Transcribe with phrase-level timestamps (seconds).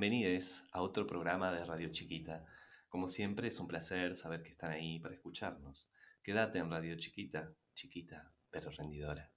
[0.00, 2.46] bienvenidos a otro programa de Radio Chiquita.
[2.88, 5.90] Como siempre, es un placer saber que están ahí para escucharnos.
[6.22, 9.30] Quédate en Radio Chiquita, chiquita, pero rendidora.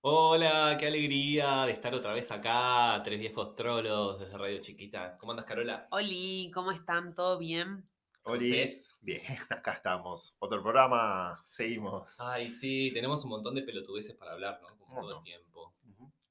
[0.00, 5.16] Hola, qué alegría de estar otra vez acá, tres viejos trolos desde Radio Chiquita.
[5.16, 5.86] ¿Cómo andas, Carola?
[5.92, 7.14] Oli, ¿cómo están?
[7.14, 7.88] ¿Todo bien?
[8.24, 10.36] Oli, bien, acá estamos.
[10.38, 12.20] Otro programa, seguimos.
[12.20, 14.76] Ay, sí, tenemos un montón de pelotudeces para hablar, ¿no?
[14.78, 15.74] Como todo el tiempo.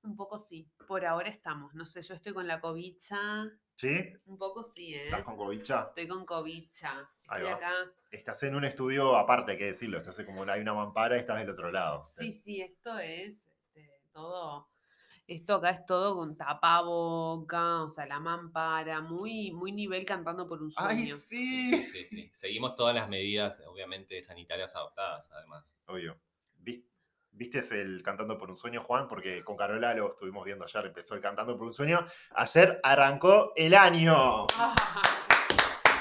[0.04, 0.68] Un poco sí.
[0.88, 1.74] Por ahora estamos.
[1.76, 3.52] No sé, yo estoy con la cobicha.
[3.76, 4.14] ¿Sí?
[4.26, 5.06] Un poco sí, ¿eh?
[5.06, 5.88] ¿Estás con Covicha?
[5.90, 7.10] Estoy con cobicha.
[7.18, 7.74] Estoy acá.
[8.12, 9.98] Estás en un estudio aparte, hay que decirlo.
[9.98, 12.04] Estás como hay una mampara y estás del otro lado.
[12.04, 14.71] Sí, sí, esto es este, todo.
[15.32, 20.62] Esto acá es todo con tapaboca, o sea, la mampara, muy, muy nivel cantando por
[20.62, 21.16] un ¡Ay, sueño.
[21.26, 21.72] sí!
[21.84, 22.30] Sí, sí.
[22.34, 25.74] Seguimos todas las medidas, obviamente, sanitarias adoptadas, además.
[25.88, 26.20] Obvio.
[26.56, 26.84] ¿Vis-
[27.32, 29.08] ¿Viste el Cantando por un Sueño, Juan?
[29.08, 32.06] Porque con Carola lo estuvimos viendo ayer, empezó el Cantando por un Sueño.
[32.32, 34.48] Ayer arrancó el año.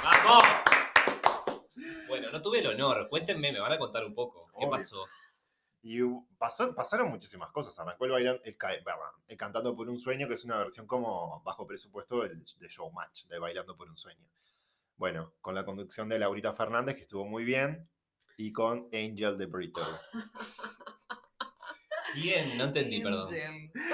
[0.03, 0.45] ¡Vamos!
[2.09, 3.07] Bueno, no tuve el honor.
[3.09, 4.49] Cuéntenme, me van a contar un poco.
[4.59, 4.71] ¿Qué Obvio.
[4.71, 5.07] pasó?
[5.83, 6.01] Y
[6.39, 7.79] pasó, pasaron muchísimas cosas.
[7.79, 8.57] Arrancó el, bailan- el,
[9.29, 13.27] el Cantando por un Sueño, que es una versión como bajo presupuesto del, de Showmatch,
[13.27, 14.27] de Bailando por un Sueño.
[14.97, 17.89] Bueno, con la conducción de Laurita Fernández, que estuvo muy bien,
[18.37, 19.81] y con Angel de Brito.
[22.15, 22.59] ¿Quién?
[22.59, 23.29] No entendí, perdón.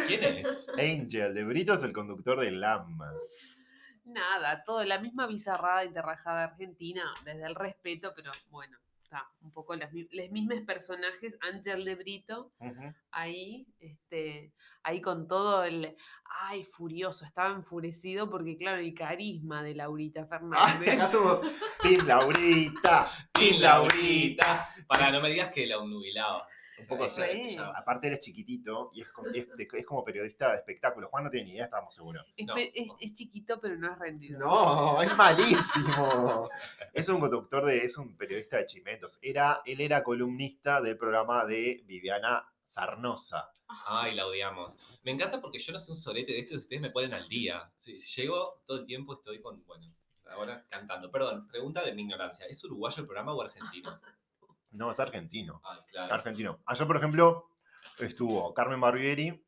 [0.06, 0.68] ¿Quién es?
[0.70, 2.98] Angel de Brito es el conductor de LAM.
[4.04, 8.78] Nada, todo, la misma bizarrada y terrajada argentina, desde el respeto, pero bueno,
[9.16, 12.52] está un poco las, mi- los mismos personajes, Ángel de Brito,
[13.10, 15.96] ahí, este, ahí con todo el,
[16.42, 21.10] ay, furioso, estaba enfurecido porque claro, el carisma de Laurita Ay, Fernández.
[21.82, 23.10] Team Laurita.
[23.32, 24.68] ¡Tin Laurita!
[24.86, 26.46] Para, no me digas que la obnubilaba.
[26.78, 27.56] Un poco sí.
[27.74, 31.08] Aparte él es chiquitito y es, co- es como periodista de espectáculo.
[31.08, 32.26] Juan no tiene ni idea, estamos seguros.
[32.36, 32.54] Es, No.
[32.54, 34.38] pe- es- es chiquito, pero no es rendido.
[34.38, 36.48] No, es malísimo.
[36.92, 39.18] Es un conductor de, es un periodista de chimentos.
[39.22, 43.50] Era, él era columnista del programa de Viviana Sarnosa.
[43.86, 44.78] Ay, la odiamos.
[45.02, 47.28] Me encanta porque yo no sé un sorete de esto y ustedes me ponen al
[47.28, 47.70] día.
[47.76, 49.92] Si, si llego todo el tiempo estoy con, bueno,
[50.30, 51.10] ahora cantando.
[51.10, 52.46] Perdón, pregunta de mi ignorancia.
[52.46, 53.98] ¿Es uruguayo el programa o argentino?
[54.76, 55.62] No, es argentino.
[55.90, 56.12] Claro.
[56.14, 56.60] Argentino.
[56.66, 57.50] Ayer, por ejemplo,
[57.98, 59.42] estuvo Carmen Barbieri.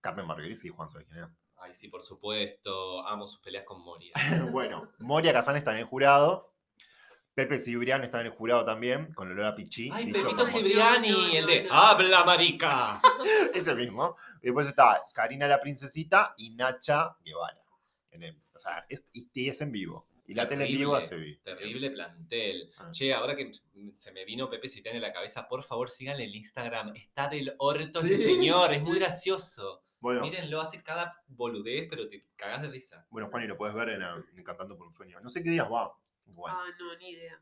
[0.00, 1.30] Carmen Barbieri, sí, Juan, ¿sabes quién es?
[1.58, 3.06] Ay, sí, por supuesto.
[3.06, 4.12] Amo sus peleas con Moria.
[4.50, 6.52] bueno, Moria Kazan está en el jurado.
[7.34, 9.88] Pepe Cibrián está en el jurado también, con olor a pichí.
[9.92, 11.74] Ay, dicho Pepito Cibriani, No, no, el de no, no.
[11.74, 13.00] ¡Habla, marica!
[13.54, 14.16] Ese mismo.
[14.42, 17.62] Y después está Karina la Princesita y Nacha Guevara.
[18.10, 20.06] En el- o sea, es, y, y es en vivo.
[20.24, 21.40] Y la tele en vivo Terrible.
[21.44, 22.72] Terrible plantel.
[22.78, 22.90] Ah.
[22.92, 23.52] Che, ahora que
[23.92, 26.94] se me vino Pepe Cibriani en la cabeza, por favor síganle el Instagram.
[26.94, 29.84] Está del orto ese señor, es muy gracioso.
[29.98, 33.06] Bueno, Mírenlo, hace cada boludez, pero te cagás de risa.
[33.10, 35.20] bueno, Juan, y lo puedes ver en, en Cantando por un Sueño.
[35.20, 35.96] No sé qué días va.
[36.26, 36.54] Igual.
[36.56, 37.40] Ah, no, ni idea.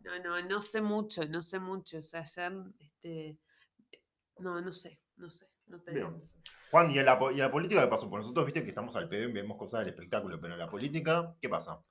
[0.00, 1.98] No, no, no sé mucho, no sé mucho.
[1.98, 3.38] O sea, hacer, este,
[4.38, 5.46] no, no sé, no sé.
[5.66, 6.18] No te Bien.
[6.70, 8.08] Juan, ¿y en, la, y la política qué pasó?
[8.08, 10.70] Por nosotros, viste que estamos al pedo y vemos cosas del espectáculo, pero en la
[10.70, 11.82] política, ¿qué pasa?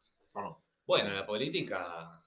[0.86, 2.24] Bueno, en la política,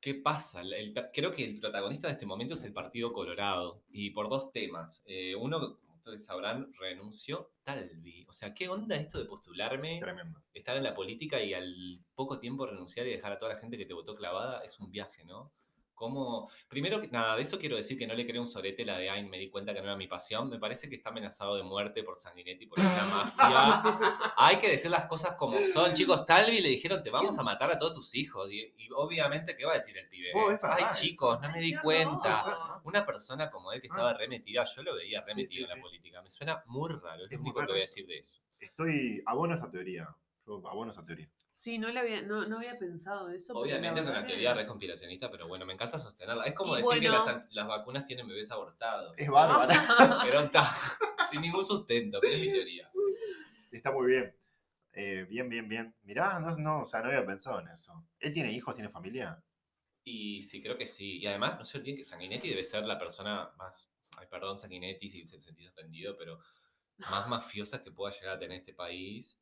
[0.00, 0.62] ¿qué pasa?
[0.62, 4.28] El- el- creo que el protagonista de este momento es el Partido Colorado, y por
[4.28, 5.02] dos temas.
[5.06, 8.24] Eh, uno, como ustedes sabrán, renunció Talvi.
[8.28, 10.42] O sea, ¿qué onda esto de postularme, Tremendo.
[10.54, 13.76] estar en la política y al poco tiempo renunciar y dejar a toda la gente
[13.76, 14.60] que te votó clavada?
[14.64, 15.52] Es un viaje, ¿no?
[15.98, 16.48] ¿Cómo?
[16.68, 19.10] Primero, que nada, de eso quiero decir que no le creo un sorete la de,
[19.10, 20.48] ay, me di cuenta que no era mi pasión.
[20.48, 24.32] Me parece que está amenazado de muerte por Sanguinetti, por esta mafia.
[24.36, 26.24] Hay que decir las cosas como son, chicos.
[26.24, 28.48] Talvi le dijeron, te vamos a matar a todos tus hijos.
[28.52, 30.30] Y, y obviamente, ¿qué va a decir el pibe?
[30.34, 32.80] Oh, Ay, chicos, no me di cuenta.
[32.84, 35.80] Una persona como él que estaba remetida, yo lo veía remetido sí, en la sí.
[35.80, 36.22] política.
[36.22, 38.40] Me suena muy raro, es, Es lo único que voy a decir de eso.
[38.60, 39.20] Estoy.
[39.26, 40.08] Abono esa teoría.
[40.46, 41.28] Yo abono esa teoría.
[41.58, 43.52] Sí, no, le había, no, no había pensado eso.
[43.52, 46.44] Obviamente es una teoría que- re conspiracionista, pero bueno, me encanta sostenerla.
[46.44, 49.12] Es como Y decir que las vacunas tienen bebés abortados.
[49.16, 49.74] Es bárbara.
[50.24, 50.62] Pero está
[51.28, 52.88] sin ningún sustento, pero es mi teoría.
[53.72, 54.36] Está muy bien.
[54.92, 55.96] Eh, bien, bien, bien.
[56.04, 58.06] Mirá, no, no, o sea, no había pensado en eso.
[58.20, 59.42] ¿Él tiene hijos, tiene familia?
[60.04, 61.18] Y sí, creo que sí.
[61.18, 65.08] Y además, no se olviden que Sanguinetti debe ser la persona más, ay, perdón Sanguinetti
[65.08, 66.38] si se sentís ofendido, pero
[67.10, 69.40] más mafiosa que pueda llegar a tener este país.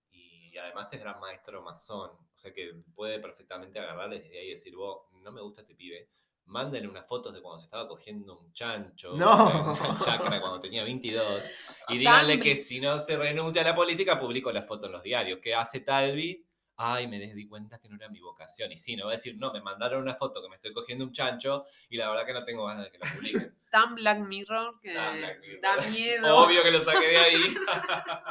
[0.52, 2.10] Y además es gran maestro masón.
[2.10, 5.75] O sea que puede perfectamente agarrar desde ahí y decir, vos, no me gusta este
[5.75, 6.08] pibe.
[6.46, 9.75] Mándenle unas fotos de cuando se estaba cogiendo un chancho No.
[9.81, 11.43] una chacra cuando tenía 22
[11.88, 15.02] y díganle que si no se renuncia a la política, publico la foto en los
[15.02, 15.40] diarios.
[15.43, 16.46] ¿Qué hace Talvi?
[16.78, 18.70] ay, me di cuenta que no era mi vocación.
[18.70, 21.04] Y sí, no va a decir, no, me mandaron una foto que me estoy cogiendo
[21.04, 23.52] un chancho y la verdad que no tengo ganas de que lo publiquen.
[23.70, 25.60] Tan Black Mirror que Black Mirror.
[25.62, 26.37] da miedo.
[26.44, 27.54] Obvio que lo saqué de ahí.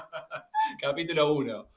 [0.80, 1.70] Capítulo 1.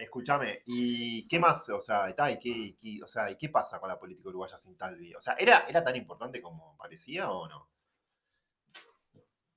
[0.00, 1.68] Escúchame, ¿y qué más?
[1.68, 4.76] O sea, está, ¿y qué, o sea, ¿y qué pasa con la política uruguaya sin
[4.76, 5.14] Talvi?
[5.14, 7.68] O sea, ¿era, ¿era tan importante como parecía o no?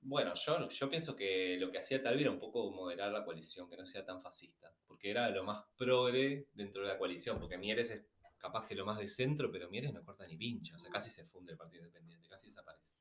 [0.02, 3.70] Bueno, yo, yo pienso que lo que hacía Talvi era un poco moderar la coalición,
[3.70, 7.56] que no sea tan fascista, porque era lo más progre dentro de la coalición, porque
[7.56, 8.04] Mieres es
[8.36, 11.08] capaz que lo más de centro, pero Mieres no corta ni pincha, o sea, casi
[11.08, 12.92] se funde el Partido Independiente, casi desaparece.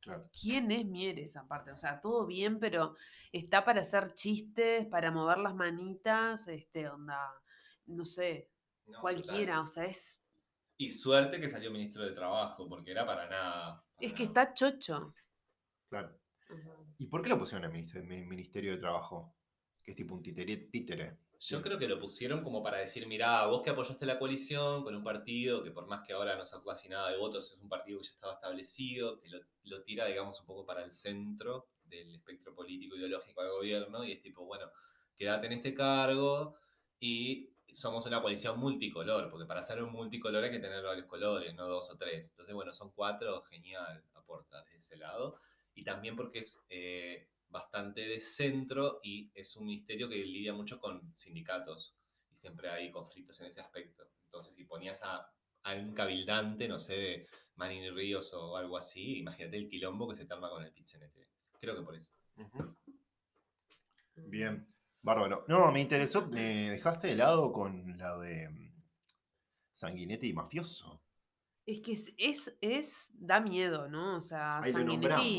[0.00, 0.28] Claro.
[0.40, 1.72] ¿Quién es Mieres aparte?
[1.72, 2.96] O sea, todo bien, pero
[3.32, 7.18] está para hacer chistes, para mover las manitas, este, onda,
[7.86, 8.50] no sé,
[8.86, 9.58] No, cualquiera, total.
[9.62, 10.22] o sea, es,
[10.78, 13.84] Y suerte que salió ministro de Trabajo, porque era para nada.
[13.98, 14.42] es que nada.
[14.42, 15.14] está chocho.
[15.90, 16.18] Claro.
[16.98, 19.34] ¿Y por qué lo pusieron en el Minister- mi- Ministerio de Trabajo?
[19.82, 20.56] Que es tipo un títere.
[20.56, 21.18] títere.
[21.40, 24.94] Yo creo que lo pusieron como para decir, mirá, vos que apoyaste la coalición con
[24.94, 27.68] un partido que por más que ahora no sacó casi nada de votos, es un
[27.68, 31.70] partido que ya estaba establecido, que lo, lo tira, digamos, un poco para el centro
[31.82, 34.70] del espectro político ideológico del gobierno, y es tipo, bueno,
[35.16, 36.56] quédate en este cargo
[36.98, 41.54] y somos una coalición multicolor, porque para ser un multicolor hay que tener varios colores,
[41.54, 42.30] no dos o tres.
[42.30, 45.38] Entonces, bueno, son cuatro, genial, aporta desde ese lado.
[45.74, 50.78] Y también porque es eh, bastante de centro y es un ministerio que lidia mucho
[50.78, 51.96] con sindicatos
[52.30, 54.04] y siempre hay conflictos en ese aspecto.
[54.24, 55.28] Entonces, si ponías a,
[55.64, 60.16] a un cabildante, no sé, de Manini Ríos o algo así, imagínate el quilombo que
[60.16, 61.28] se te arma con el PIT-CNT.
[61.58, 62.10] Creo que por eso.
[64.14, 64.66] Bien,
[65.02, 65.44] bárbaro.
[65.48, 68.82] No, me interesó, me dejaste de lado con la de mm,
[69.72, 71.02] Sanguinetti y Mafioso.
[71.70, 74.16] Es que es, es, es- da miedo, ¿no?
[74.16, 74.86] O sea, Ahí lo Sanguinetti-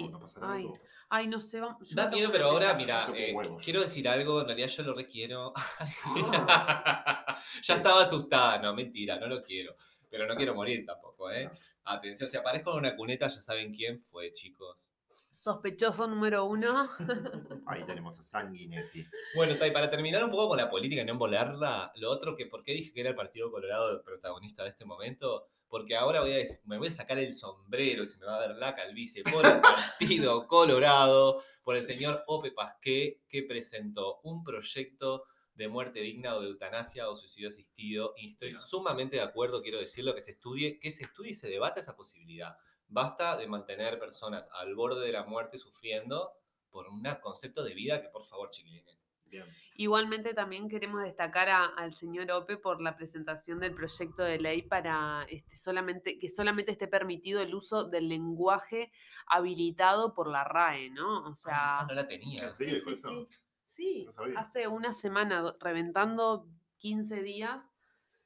[0.04, 0.74] nombramos, no ay, algo.
[1.10, 4.48] ay, no sé, va- yo Da miedo, pero ahora, mira, eh, quiero decir algo, en
[4.48, 5.54] realidad yo lo requiero.
[5.56, 7.36] Ah.
[7.64, 9.76] ya estaba asustada, no, mentira, no lo quiero.
[10.10, 11.50] Pero no quiero morir tampoco, ¿eh?
[11.86, 14.92] Atención, si aparezco en una cuneta, ya saben quién fue, chicos.
[15.34, 16.90] Sospechoso número uno.
[17.66, 19.06] Ahí tenemos a Sanguinetti.
[19.36, 22.46] Bueno, Tai, para terminar un poco con la política y no embolarla, lo otro que,
[22.46, 25.48] ¿por qué dije que era el Partido Colorado el protagonista de este momento?
[25.72, 28.46] Porque ahora voy a, me voy a sacar el sombrero y se me va a
[28.46, 34.44] ver la calvicie por el Partido Colorado, por el señor Ope Pasqué, que presentó un
[34.44, 35.24] proyecto
[35.54, 38.14] de muerte digna o de eutanasia o suicidio asistido.
[38.18, 41.48] Y estoy sumamente de acuerdo, quiero decirlo, que se estudie, que se estudie y se
[41.48, 42.58] debata esa posibilidad.
[42.90, 46.34] Basta de mantener personas al borde de la muerte sufriendo
[46.70, 49.01] por un concepto de vida que, por favor, chiquilines.
[49.32, 49.46] Bien.
[49.78, 54.62] Igualmente también queremos destacar a- al señor Ope por la presentación del proyecto de ley
[54.64, 58.92] para este, solamente, que solamente esté permitido el uso del lenguaje
[59.28, 61.24] habilitado por la RAE, ¿no?
[61.24, 62.44] O Ah, sea, esa no la tenía.
[62.44, 63.10] ¿En serio sí, sí, eso?
[63.10, 63.28] sí.
[63.64, 64.40] Sí, No sabía.
[64.40, 67.66] hace una semana, do- reventando 15 días,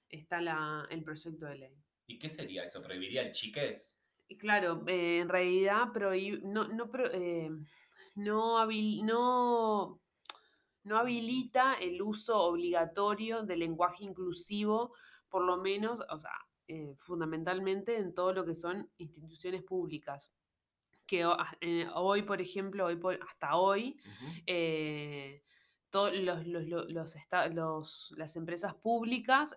[0.10, 1.75] está la, el proyecto de ley.
[2.08, 2.81] ¿Y qué sería eso?
[2.81, 4.00] ¿Prohibiría el chiques?
[4.28, 7.51] Y claro, eh, en realidad prohib- no, no, pro- eh,
[8.16, 10.01] no, habil- no,
[10.86, 14.94] no habilita el uso obligatorio del lenguaje inclusivo,
[15.30, 16.32] por lo menos, o sea,
[16.68, 20.32] eh, fundamentalmente en todo lo que son instituciones públicas.
[21.08, 24.32] Que ho- a- eh, hoy, por ejemplo, hoy por- hasta hoy, Ujú.
[24.48, 25.44] eh,
[25.90, 29.56] to- los, los- los- los esta- los- las empresas públicas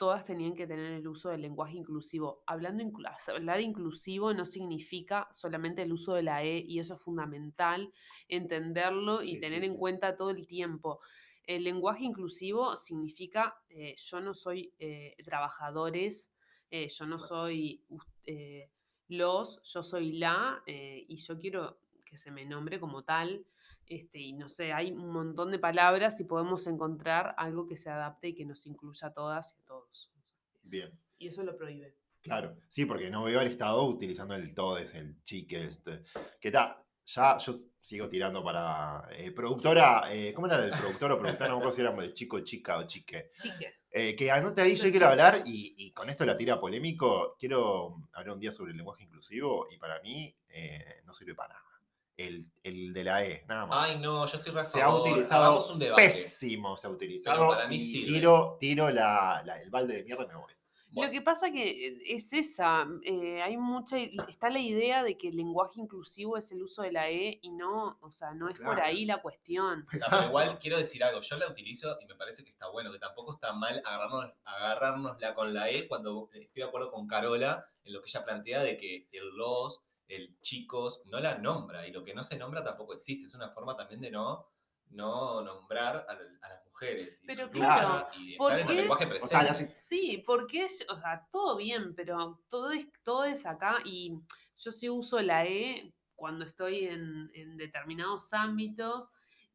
[0.00, 2.42] todas tenían que tener el uso del lenguaje inclusivo.
[2.46, 7.02] Hablando inclu- hablar inclusivo no significa solamente el uso de la E y eso es
[7.02, 7.92] fundamental
[8.28, 9.76] entenderlo y Sí, tener sí, en sí.
[9.76, 11.00] cuenta todo el tiempo.
[11.44, 16.32] El lenguaje inclusivo significa eh, yo no soy eh, trabajadores,
[16.70, 17.84] eh, yo no soy
[19.08, 23.44] los, yo soy la y yo quiero que se me nombre como tal.
[23.90, 27.90] Este, y no sé, hay un montón de palabras y podemos encontrar algo que se
[27.90, 30.12] adapte y que nos incluya a todas y a todos.
[30.62, 30.70] Eso.
[30.70, 30.98] Bien.
[31.18, 31.96] Y eso lo prohíbe.
[32.22, 36.04] Claro, sí, porque no veo al Estado utilizando el todes, el chique, este.
[36.40, 41.18] Que ta, ya yo sigo tirando para eh, productora, eh, ¿cómo era el productor o
[41.18, 41.48] productora?
[41.48, 43.32] No me acuerdo si era de chico, chica o chique.
[43.34, 43.74] Chique.
[43.90, 48.04] Eh, que anote ahí, yo quiero hablar y, y con esto la tira polémico, quiero
[48.12, 51.69] hablar un día sobre el lenguaje inclusivo y para mí eh, no sirve para nada.
[52.26, 53.88] El, el de la E, nada más.
[53.88, 56.02] Ay, no, yo estoy se ha utilizado un debate.
[56.02, 57.48] pésimo, se ha utilizado.
[57.48, 60.52] para mí y tiro, tiro la, la- el balde de mierda y me voy.
[60.92, 65.16] Bueno, Lo que pasa que eh, es esa, eh, hay mucha, está la idea de
[65.16, 68.48] que el lenguaje inclusivo es el uso de la E y no, o sea, no
[68.48, 69.86] es por ahí la cuestión.
[70.10, 72.98] Pero igual quiero decir algo, yo la utilizo y me parece que está bueno, que
[72.98, 77.92] tampoco está mal agarrarnos, agarrárnosla con la E cuando estoy de acuerdo con Carola en
[77.92, 82.04] lo que ella plantea de que el los, el chicos, no la nombra y lo
[82.04, 84.46] que no se nombra tampoco existe, es una forma también de no
[84.90, 87.22] no nombrar a, a las mujeres.
[87.22, 88.72] y Pero claro, y ¿por estar en qué?
[88.72, 89.28] el lenguaje O presente.
[89.28, 94.14] sea, Sí, porque, o sea, todo bien, pero todo es, todo es acá y
[94.58, 99.10] yo sí uso la E cuando estoy en, en determinados ámbitos,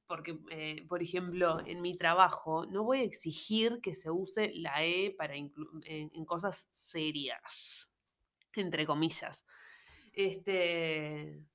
[0.07, 4.83] porque, eh, por ejemplo, en mi trabajo no voy a exigir que se use la
[4.83, 7.91] E para inclu- en, en cosas serias,
[8.55, 9.45] entre comillas.
[10.15, 11.45] Este,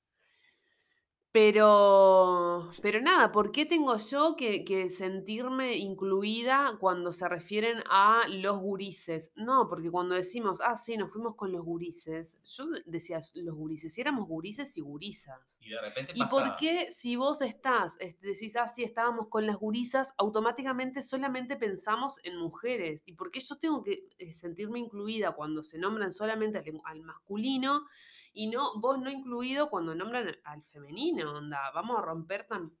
[1.33, 8.23] pero, pero nada, ¿por qué tengo yo que, que sentirme incluida cuando se refieren a
[8.27, 9.31] los gurises?
[9.35, 13.55] No, porque cuando decimos, ah, sí, nos fuimos con los gurises, yo de- decía los
[13.55, 15.57] gurises, si éramos gurises y gurisas.
[15.61, 19.55] Y de repente ¿Y por qué si vos estás, decís, ah, sí, estábamos con las
[19.55, 23.03] gurisas, automáticamente solamente pensamos en mujeres?
[23.05, 27.01] ¿Y por qué yo tengo que eh, sentirme incluida cuando se nombran solamente al, al
[27.03, 27.85] masculino
[28.33, 31.33] y no vos no incluido cuando nombran al femenino?
[31.37, 32.71] Onda, vamos a romper tam-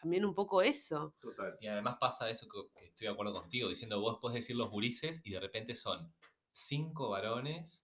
[0.00, 1.14] también un poco eso.
[1.20, 1.56] Total.
[1.60, 4.70] Y además pasa eso que, que estoy de acuerdo contigo, diciendo vos puedes decir los
[4.70, 6.12] gurises y de repente son
[6.52, 7.80] cinco varones,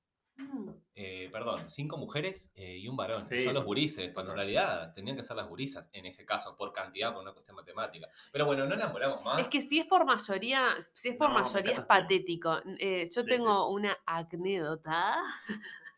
[0.94, 3.26] eh, perdón, cinco mujeres eh, y un varón.
[3.28, 3.44] Sí.
[3.44, 6.72] Son los gurises, cuando en realidad tenían que ser las gurisas, en ese caso, por
[6.72, 8.08] cantidad, por una cuestión matemática.
[8.32, 9.40] Pero bueno, no enamoramos más.
[9.40, 12.58] Es que si es por mayoría, si es por No, mayoría es patético.
[12.78, 15.16] Eh, yo Sí, tengo una anécdota.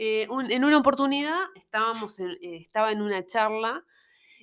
[0.00, 3.84] Eh, un- en una oportunidad estábamos en, eh, estaba en una charla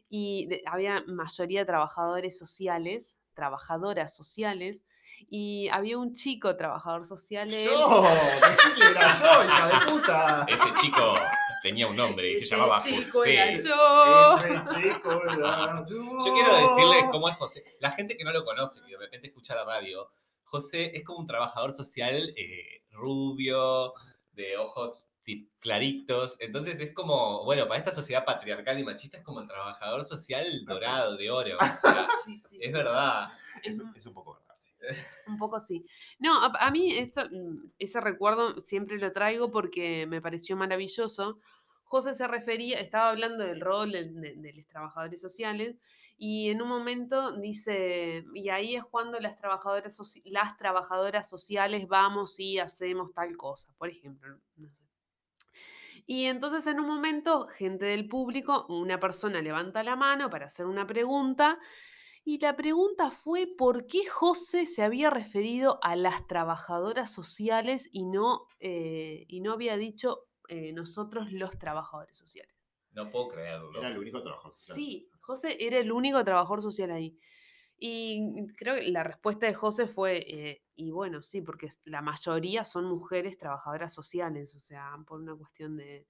[0.09, 4.83] y de- había mayoría de trabajadores sociales, trabajadoras sociales,
[5.29, 7.53] y había un chico trabajador social.
[7.53, 8.01] él- ¡Yo!
[8.03, 10.45] ¡Decí que era yo, hija de puta!
[10.49, 11.15] Ese chico
[11.63, 13.33] tenía un nombre y se Ese llamaba chico José.
[13.33, 14.37] era yo.
[14.37, 16.19] Ese chico era yo.
[16.25, 17.63] Yo quiero decirles cómo es José.
[17.79, 20.11] La gente que no lo conoce, que de repente escucha la radio,
[20.43, 23.93] José es como un trabajador social eh, rubio,
[24.33, 25.09] de ojos
[25.59, 26.37] claritos.
[26.39, 30.45] Entonces es como, bueno, para esta sociedad patriarcal y machista es como el trabajador social
[30.65, 31.57] dorado, de oro.
[31.57, 32.71] O sea, Sí, sí, es sí.
[32.73, 33.29] verdad.
[33.63, 34.71] Es, un poco verdad, sí.
[35.27, 35.85] Un poco sí.
[36.19, 41.39] No, a, a mí esa- mm, ese recuerdo siempre lo traigo porque me pareció maravilloso.
[41.83, 45.77] José se refería, estaba hablando del rol de, de- de los trabajadores sociales
[46.17, 52.39] y en un momento dice, y ahí es cuando las trabajadoras, las trabajadoras sociales vamos
[52.39, 54.37] y hacemos tal cosa, por ejemplo.
[54.55, 54.84] no sé.
[56.05, 60.65] Y entonces en un momento, gente del público, una persona levanta la mano para hacer
[60.65, 61.57] una pregunta
[62.27, 68.03] y la pregunta fue por qué José se había referido a las trabajadoras sociales y
[68.03, 70.17] no, eh, y no había dicho
[70.49, 72.51] eh, nosotros los trabajadores sociales.
[72.93, 73.77] No puedo creerlo.
[73.77, 74.55] Era el único trabajo.
[74.55, 74.75] social.
[74.75, 77.15] Sí, José era el único trabajador social ahí.
[77.77, 82.65] Y creo que la respuesta de José fue, eh, y bueno, sí, porque la mayoría
[82.65, 86.07] son mujeres trabajadoras sociales, o sea, por una cuestión de...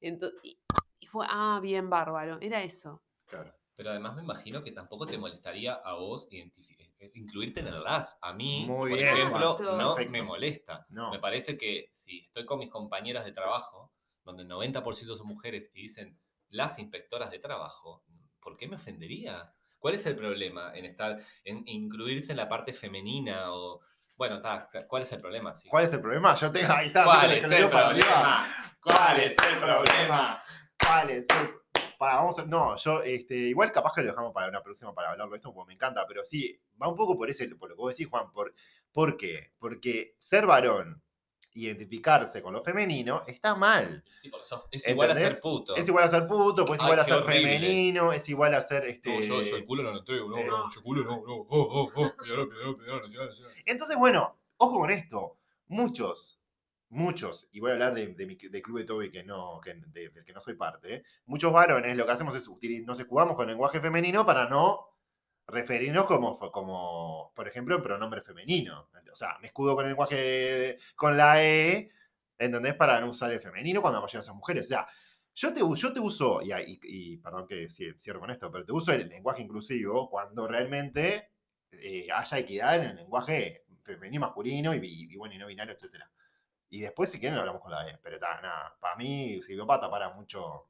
[0.00, 0.58] ento- y,
[0.98, 3.02] y fue, ah, bien, bárbaro, era eso.
[3.26, 3.54] Claro.
[3.76, 7.80] Pero además me imagino que tampoco te molestaría a vos identifi- eh, incluirte en el
[7.84, 8.18] LAS.
[8.22, 10.10] A mí, Muy por bien, ejemplo, no Perfecto.
[10.10, 10.86] me molesta.
[10.90, 11.12] No.
[11.12, 13.92] Me parece que si estoy con mis compañeras de trabajo,
[14.24, 18.02] donde el 90% son mujeres y dicen las inspectoras de trabajo,
[18.40, 19.54] ¿por qué me ofendería?
[19.78, 23.80] ¿Cuál es el problema en estar, en incluirse en la parte femenina o...
[24.18, 25.54] Bueno, está, ¿cuál es el problema?
[25.54, 25.68] Sí.
[25.68, 26.34] ¿Cuál es el problema?
[26.34, 26.72] Yo tengo.
[26.72, 27.04] Ahí está.
[27.04, 27.70] ¿Cuál es el arriba.
[27.70, 28.46] problema?
[28.82, 30.42] ¿Cuál es el problema?
[30.84, 31.54] ¿Cuál es el
[31.98, 35.10] Para, vamos a- no, yo, este, igual capaz que lo dejamos para una próxima para
[35.10, 37.76] hablarlo de esto, porque me encanta, pero sí, va un poco por ese, por lo
[37.76, 38.54] que vos decís, Juan, por,
[38.92, 39.52] ¿por qué?
[39.58, 41.00] Porque ser varón,
[41.54, 44.04] identificarse con lo femenino, está mal.
[44.22, 45.74] Sí, sos- es igual a ser puto.
[45.76, 47.42] Es igual a ser puto, pues es igual a ser horrible.
[47.58, 49.14] femenino, es igual a ser este.
[49.14, 51.34] No, yo, yo el culo no lo entrego, no, Eh, no, yo culo no, no.
[51.34, 52.12] Oh, oh, oh.
[53.66, 55.36] Entonces, bueno, ojo con esto.
[55.68, 56.40] Muchos,
[56.90, 59.74] muchos, y voy a hablar de, de mi de Club de Toby que no, que,
[59.74, 61.02] de- del que no soy parte, ¿eh?
[61.26, 62.48] muchos varones lo que hacemos es
[62.86, 64.86] nos escudamos con lenguaje femenino para no
[65.48, 68.88] referirnos como, como, por ejemplo, pronombre femenino.
[69.12, 71.90] O sea, me escudo con el lenguaje, con la E,
[72.38, 72.74] ¿entendés?
[72.74, 74.66] Para no usar el femenino cuando vayan esas mujeres.
[74.66, 74.88] O sea,
[75.34, 78.92] yo te, yo te uso, y, perdón que ci- cierro con esto, pero te uso
[78.92, 81.30] el lenguaje inclusivo cuando realmente
[81.72, 86.10] eh, haya equidad en el lenguaje femenino, masculino y, bueno, y no binario, etc.
[86.70, 87.98] Y después, si quieren, lo hablamos con la E.
[88.02, 90.68] Pero está, nada, para mí, psicópata para mucho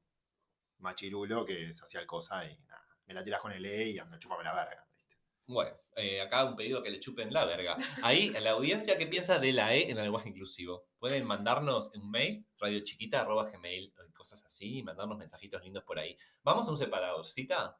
[0.79, 3.99] machirulo que se hacía el cosa y nada, me la tiras con el E y
[3.99, 4.87] anda, chúpame la verga.
[4.95, 5.17] ¿viste?
[5.47, 7.79] Bueno, eh, acá un pedido que le chupen la verga.
[8.03, 10.85] Ahí, la audiencia, ¿qué piensa de la E en el lenguaje inclusivo?
[10.99, 16.19] Pueden mandarnos un mail, radiochiquita.gmail, cosas así, y mandarnos mensajitos lindos por ahí.
[16.43, 17.79] Vamos a un separado, ¿cita?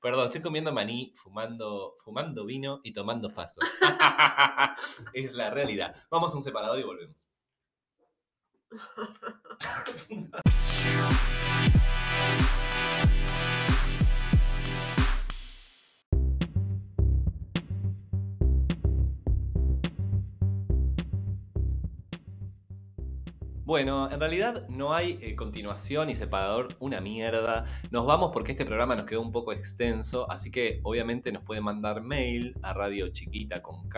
[0.00, 3.60] Perdón, estoy comiendo maní, fumando, fumando vino y tomando faso.
[5.12, 5.94] es la realidad.
[6.10, 7.28] Vamos a un separador y volvemos.
[23.66, 27.64] Bueno, en realidad no hay eh, continuación y separador, una mierda.
[27.90, 31.64] Nos vamos porque este programa nos quedó un poco extenso, así que obviamente nos pueden
[31.64, 33.88] mandar mail a radiochiquita con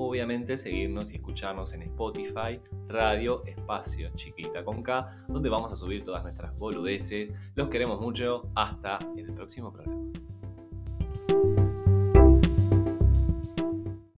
[0.00, 6.04] Obviamente seguirnos y escucharnos en Spotify, Radio Espacio Chiquita con K, donde vamos a subir
[6.04, 7.32] todas nuestras boludeces.
[7.56, 8.48] Los queremos mucho.
[8.54, 10.12] Hasta el próximo programa.